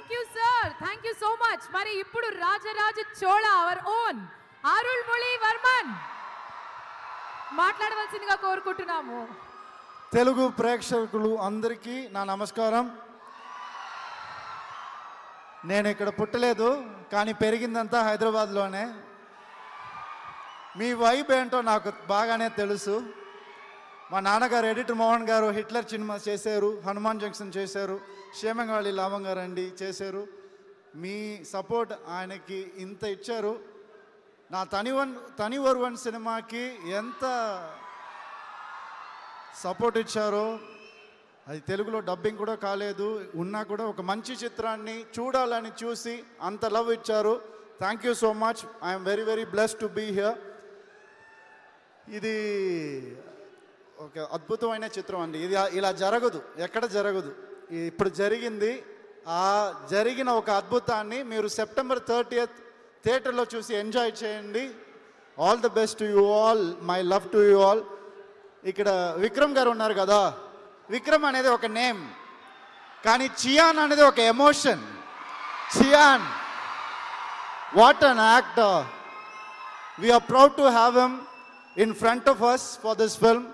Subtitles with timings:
[0.00, 4.20] Thank you sir thank you so much మరి ఇప్పుడు Rajaraja Chola our own
[4.74, 5.90] Arul ముళి Varman.
[7.58, 9.18] మాట్లాడవలసిందిగా కోరుకుంటున్నాము.
[10.14, 12.86] తెలుగు ప్రేక్షకులు అందరికీ నా నమస్కారం.
[15.70, 16.70] నేను ఇక్కడ పుట్టలేదు
[17.12, 18.84] కానీ పెరిగిందంతా హైదరాబాద్లోనే.
[20.80, 22.96] మీ వైబ్ ఏంటో నాకు బాగానే తెలుసు.
[24.12, 27.96] మా నాన్నగారు ఎడిటర్ మోహన్ గారు హిట్లర్ సినిమా చేశారు హనుమాన్ జంక్షన్ చేశారు
[28.34, 30.22] క్షేమంగాళి లాభం గారు అండి చేశారు.
[31.02, 31.16] మీ
[31.52, 33.52] సపోర్ట్ ఆయనకి ఇంత ఇచ్చారు.
[34.54, 36.64] నా తనివన్ తనివరువన్ సినిమాకి
[37.00, 37.24] ఎంత
[39.62, 40.44] సపోర్ట్ ఇచ్చారో
[41.50, 43.08] అది తెలుగులో డబ్బింగ్ కూడా కాలేదు
[43.42, 46.14] ఉన్నా కూడా ఒక మంచి చిత్రాన్ని చూడాలని చూసి
[46.48, 47.34] అంత లవ్ ఇచ్చారు.
[47.82, 50.38] Thank you so much I'm very very bless to be here
[52.18, 52.36] ఇది
[54.04, 55.38] ఒక అద్భుతమైన చిత్రం అండి.
[55.46, 56.38] ఇది ఇలా జరగదు.
[56.66, 57.30] ఎక్కడ జరగదు.
[57.88, 58.70] ఇప్పుడు జరిగింది.
[59.40, 59.42] ఆ
[59.90, 62.56] జరిగిన ఒక అద్భుతాన్ని మీరు సెప్టెంబర్ థర్టీయత్
[63.04, 64.64] థియేటర్లో చూసి ఎంజాయ్ చేయండి.
[65.38, 67.82] All the best to you all my love to you all
[68.72, 68.88] ఇక్కడ
[69.24, 70.22] విక్రమ్ గారు ఉన్నారు కదా.
[70.94, 72.02] విక్రమ్ అనేది ఒక నేమ్.
[73.04, 74.82] కానీ చియాన్ అనేది ఒక emotion.
[75.76, 76.26] Chiyaan.
[77.80, 78.80] What an actor
[80.02, 81.16] we are proud to have M
[81.84, 83.48] in front of us for this film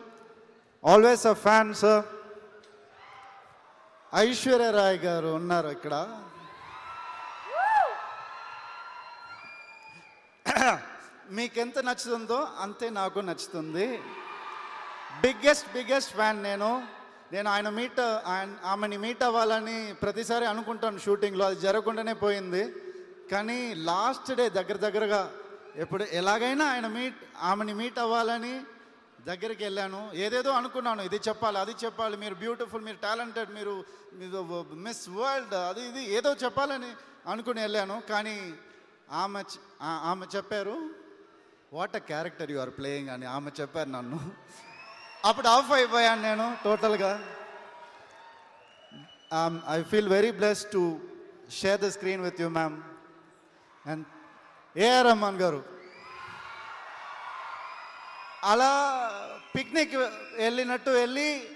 [0.92, 2.04] always a fan sir
[4.14, 5.94] Aishwarya Roy గారు ఉన్నారు ఇక్కడ.
[11.36, 13.86] మీకెంత నచ్చుతుందో అంతే నాకు నచ్చుతుంది.
[15.22, 16.70] బిగ్గెస్ట్ బిగ్గెస్ట్ ఫ్యాన్ నేను.
[17.32, 18.00] నేను ఆయన మీట్
[18.34, 21.44] ఆయన ఆమెని మీట్ అవ్వాలని ప్రతిసారి అనుకుంటాను షూటింగ్లో.
[21.46, 22.62] అది జరగకుండానే పోయింది.
[23.32, 23.58] కానీ
[23.90, 25.22] లాస్ట్ డే దగ్గర దగ్గరగా
[25.84, 28.54] ఎప్పుడు ఎలాగైనా ఆయన మీట్ ఆమెని మీట్ అవ్వాలని
[29.28, 30.00] దగ్గరికి వెళ్ళాను.
[30.24, 31.02] ఏదేదో అనుకున్నాను.
[31.08, 32.16] ఇది చెప్పాలి అది చెప్పాలి.
[32.24, 33.74] మీరు బ్యూటిఫుల్ మీరు టాలెంటెడ్ మీరు
[34.86, 36.90] మిస్ వరల్డ్ అది ఇది ఏదో చెప్పాలని
[37.32, 37.96] అనుకుని వెళ్ళాను.
[38.12, 38.36] కానీ
[39.22, 39.40] ఆమె
[40.10, 40.76] ఆమె చెప్పారు
[41.76, 44.18] what a character you are playing అని ఆమె చెప్పారు నన్ను.
[45.28, 47.12] అప్పుడు ఆఫ్ అయిపోయాను నేను టోటల్గా
[49.76, 50.82] I feel very bless to
[51.60, 52.76] share the screen with you ma'am
[53.92, 54.04] and
[54.76, 55.60] A R Rahman garu
[58.44, 58.70] అలా
[59.56, 59.96] పిక్నిక్
[60.36, 61.48] వెళ్ళినట్టు వెళ్ళి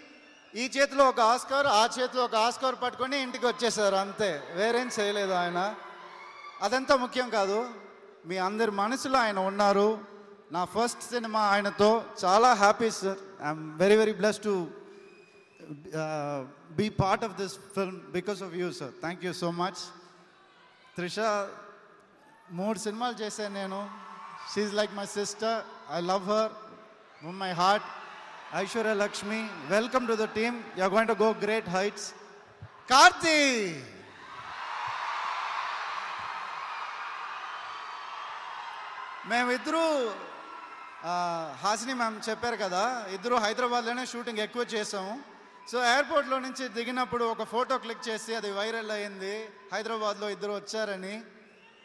[0.54, 4.42] ఈ చేతిలో ఒక ఆస్కార్ ఆ చేతిలో ఒక ఆస్కార్ పట్టుకొని ఇంటికి వచ్చేసారు అంతే.
[4.52, 5.74] వేరేం చేయలేదు ఆయన.
[6.62, 7.70] అదంతా ముఖ్యం కాదు.
[8.26, 9.98] మీ అందరి మనసులో ఆయన ఉన్నారు.
[10.52, 12.04] నా ఫస్ట్ సినిమా ఆయనతో.
[12.24, 13.18] చాలా happy sir.
[13.44, 14.68] I'm very very bless to
[16.70, 18.90] be part of this film because of you sir.
[19.00, 19.80] Thank you so much.
[20.96, 21.18] Trisha
[22.50, 23.90] మూడు సినిమాలు చేశాను నేను.
[24.54, 25.62] She's like my sister
[25.94, 26.52] I love her
[27.22, 27.84] my heart
[28.54, 32.12] Aishwarya Lakshmi welcome to the team you are going to go great heights
[32.90, 33.40] Karthi
[39.28, 39.82] మేమిద్దరూ
[41.62, 45.20] Hasini ma'am చెప్పారు కదా ఇద్దరు హైదరాబాద్లోనే shooting ఎక్కువ చేసాము
[45.70, 49.48] సో ఎయిర్పోర్ట్లో నుంచి దిగినప్పుడు ఒక ఫోటో క్లిక్ చేసి అది వైరల్ అయింది.
[49.72, 51.22] హైదరాబాద్లో ఇద్దరు వచ్చారని.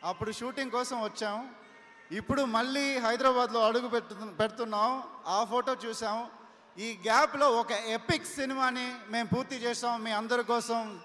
[0.04, 1.56] అప్పుడు షూటింగ్ కోసం వచ్చాం.
[2.12, 5.04] ఇప్పుడు మళ్ళీ హైదరాబాద్లో అడుగు పెట్టు పెడుతున్నాం.
[5.28, 6.30] ఆ ఫోటో చూసాం.
[6.78, 11.00] ఈ గ్యాప్లో ఒక ఎపిక్ సినిమాని మేము పూర్తి చేసాం మీ అందరి కోసం.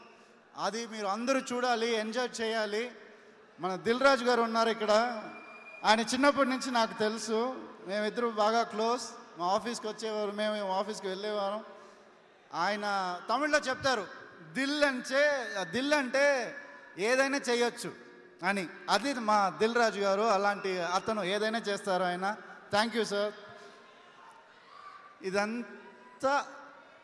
[0.58, 2.92] అది మీరు అందరూ చూడాలి ఎంజాయ్ చేయాలి.
[3.60, 5.22] మన దిల్ రాజు గారు ఉన్నారు ఇక్కడ.
[5.84, 7.68] ఆయన చిన్నప్పటి నుంచి నాకు తెలుసు.
[7.86, 9.02] మేమిద్దరు బాగా క్లోజ్.
[9.38, 11.64] మా ఆఫీస్కి వచ్చేవారు మేము ఆఫీస్కి వెళ్ళేవారం.
[12.54, 14.06] ఆయన తమిళ్ళో చెప్తారు
[14.52, 16.54] దిల్ అంటే దిల్ అంటే
[16.98, 18.09] ఏదైనా చేయొచ్చు.
[18.48, 18.68] అని.
[18.90, 22.36] అది మా దిల్ రాజు గారు అలాంటి అతను ఏదైనా చేస్తారు ఆయన.
[22.70, 23.32] థ్యాంక్ యూ సార్
[25.22, 26.46] ఇదంతా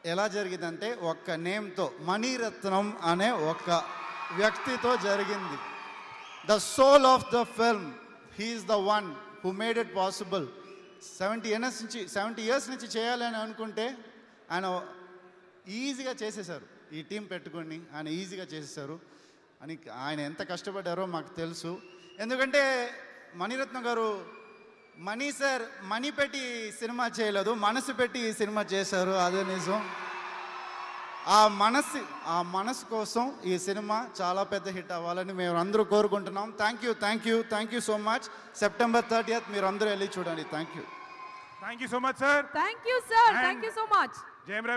[0.05, 3.71] ఎలా జరిగిందంటే ఒక్క నేమ్తో మణిరత్నం అనే ఒక్క
[4.33, 5.59] వ్యక్తితో జరిగింది.
[6.47, 7.93] The soul of the film
[8.39, 9.15] he's the one
[9.45, 10.49] who made it possible
[11.19, 13.99] seventy years నుంచి సెవెంటీ ఇయర్స్ నుంచి చేయాలని అనుకుంటే
[14.51, 14.83] ఆయన
[15.69, 16.95] ఈజీగా చేసేశారు.
[16.95, 19.01] ఈ టీం పెట్టుకొని ఆయన ఈజీగా చేసేశారు.
[19.63, 19.75] అని
[20.05, 21.73] ఆయన ఎంత కష్టపడ్డారో మాకు తెలుసు.
[22.25, 22.63] ఎందుకంటే
[23.41, 24.09] మణిరత్నం గారు
[25.07, 26.43] మనీ సార్ మనీ పెట్టి
[26.81, 29.15] సినిమా చేయలేదు మనసు పెట్టి ఈ సినిమా చేశారు.
[29.27, 29.81] అదే నిజం.
[31.37, 32.01] ఆ మనసు
[32.35, 36.49] ఆ మనసు కోసం ఈ సినిమా చాలా పెద్ద హిట్ అవ్వాలని మేము అందరూ కోరుకుంటున్నాం.
[36.61, 38.27] Thank you thank you thank you so much
[38.63, 40.45] September thirtieth మీరు అందరూ వెళ్ళి చూడండి.
[40.55, 40.85] Thank you
[41.63, 44.17] thank you so much sir thank you sir thank you so much